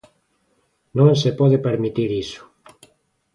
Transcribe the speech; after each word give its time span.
Non 0.97 1.11
se 1.21 1.29
pode 1.39 1.57
permitir 1.67 2.09
iso. 2.23 2.41